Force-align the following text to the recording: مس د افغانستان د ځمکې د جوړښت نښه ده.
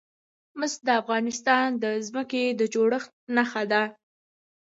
مس 0.59 0.73
د 0.87 0.89
افغانستان 1.01 1.67
د 1.83 1.85
ځمکې 2.07 2.43
د 2.59 2.61
جوړښت 2.73 3.11
نښه 3.35 3.63
ده. 3.71 3.83